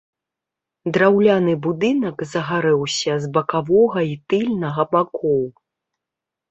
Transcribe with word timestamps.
Драўляны 0.95 1.53
будынак 1.67 2.17
загарэўся 2.33 3.13
з 3.27 3.33
бакавога 3.37 3.99
і 4.15 4.21
тыльнага 4.35 4.83
бакоў. 4.97 5.43